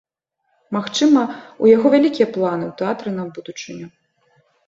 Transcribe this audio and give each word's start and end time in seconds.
Магчыма, 0.75 1.21
у 1.65 1.69
яго 1.75 1.87
вялікія 1.97 2.27
планы 2.37 2.63
ў 2.69 2.73
тэатры 2.79 3.09
на 3.21 3.29
будучыню. 3.35 3.87